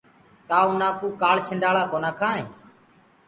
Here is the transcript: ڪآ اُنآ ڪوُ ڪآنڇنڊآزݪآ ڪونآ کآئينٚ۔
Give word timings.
ڪآ 0.49 0.59
اُنآ 0.69 0.89
ڪوُ 0.99 1.07
ڪآنڇنڊآزݪآ 1.21 1.83
ڪونآ 1.91 2.11
کآئينٚ۔ 2.19 2.51